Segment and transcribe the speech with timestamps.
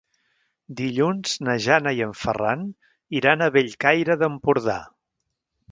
[0.79, 2.65] Dilluns na Jana i en Ferran
[3.21, 4.81] iran a Bellcaire d'Empordà.